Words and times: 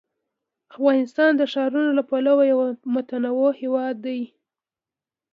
افغانستان 0.73 1.31
د 1.37 1.41
ښارونو 1.51 1.91
له 1.97 2.03
پلوه 2.09 2.43
یو 2.51 2.59
متنوع 2.95 3.49
هېواد 3.61 3.95
دی. 4.05 4.21